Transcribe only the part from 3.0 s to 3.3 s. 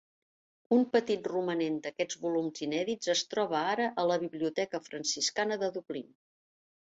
es